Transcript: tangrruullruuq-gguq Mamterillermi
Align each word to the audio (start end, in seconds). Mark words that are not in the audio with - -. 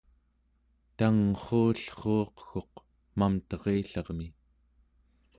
tangrruullruuq-gguq 0.97 2.73
Mamterillermi 3.19 4.27